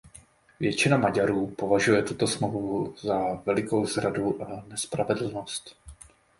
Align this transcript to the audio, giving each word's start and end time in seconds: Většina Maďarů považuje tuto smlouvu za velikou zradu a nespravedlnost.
Většina 0.59 0.97
Maďarů 0.97 1.47
považuje 1.49 2.03
tuto 2.03 2.27
smlouvu 2.27 2.95
za 3.01 3.33
velikou 3.45 3.85
zradu 3.85 4.43
a 4.43 4.63
nespravedlnost. 4.67 5.75